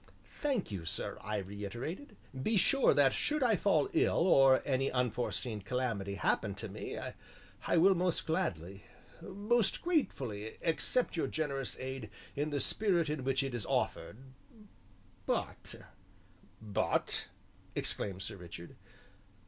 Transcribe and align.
"Thank 0.39 0.71
you, 0.71 0.83
sir," 0.83 1.19
I 1.21 1.37
reiterated; 1.37 2.17
"be 2.41 2.57
sure 2.57 2.91
that 2.95 3.13
should 3.13 3.43
I 3.43 3.55
fall 3.55 3.87
ill 3.93 4.25
or 4.25 4.63
any 4.65 4.89
unforeseen 4.89 5.61
calamity 5.61 6.15
happen 6.15 6.55
to 6.55 6.67
me, 6.69 6.97
I 7.67 7.77
will 7.77 7.93
most 7.93 8.25
gladly, 8.25 8.83
most 9.21 9.83
gratefully 9.83 10.57
accept 10.63 11.15
your 11.15 11.27
generous 11.27 11.77
aid 11.77 12.09
in 12.35 12.49
the 12.49 12.59
spirit 12.59 13.11
in 13.11 13.23
which 13.23 13.43
it 13.43 13.53
is 13.53 13.67
offered, 13.67 14.17
but" 15.27 15.75
"But?" 16.59 17.27
exclaimed 17.75 18.23
Sir 18.23 18.37
Richard. 18.37 18.77